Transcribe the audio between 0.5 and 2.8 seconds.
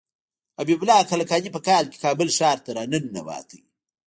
حبیب الله کلکاني په کال کې کابل ښار ته